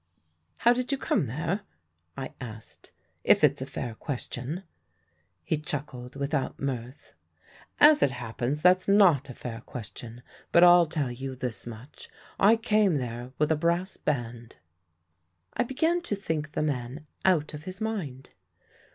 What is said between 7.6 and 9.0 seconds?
"As it happens, that's